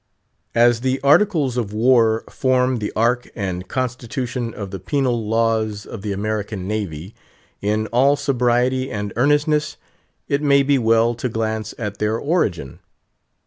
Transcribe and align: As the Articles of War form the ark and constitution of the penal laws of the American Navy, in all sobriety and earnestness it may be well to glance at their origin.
As 0.55 0.81
the 0.81 0.99
Articles 1.01 1.57
of 1.57 1.73
War 1.73 2.23
form 2.27 2.77
the 2.79 2.91
ark 2.95 3.29
and 3.35 3.67
constitution 3.67 4.51
of 4.51 4.71
the 4.71 4.79
penal 4.79 5.27
laws 5.27 5.85
of 5.85 6.01
the 6.01 6.11
American 6.11 6.67
Navy, 6.67 7.13
in 7.61 7.85
all 7.93 8.15
sobriety 8.15 8.89
and 8.89 9.13
earnestness 9.15 9.77
it 10.27 10.41
may 10.41 10.63
be 10.63 10.79
well 10.79 11.13
to 11.13 11.29
glance 11.29 11.75
at 11.77 11.99
their 11.99 12.17
origin. 12.17 12.79